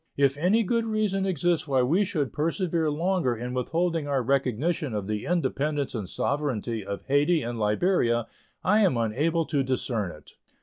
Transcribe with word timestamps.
If 0.17 0.35
any 0.35 0.63
good 0.63 0.85
reason 0.87 1.27
exists 1.27 1.67
why 1.67 1.83
we 1.83 2.03
should 2.05 2.33
persevere 2.33 2.89
longer 2.89 3.35
in 3.37 3.53
withholding 3.53 4.07
our 4.07 4.23
recognition 4.23 4.95
of 4.95 5.05
the 5.05 5.25
independence 5.27 5.93
and 5.93 6.09
sovereignty 6.09 6.83
of 6.83 7.03
Hayti 7.03 7.43
and 7.43 7.59
Liberia, 7.59 8.25
I 8.63 8.79
am 8.79 8.97
unable 8.97 9.45
to 9.45 9.61
discern 9.61 10.11
it. 10.11 10.31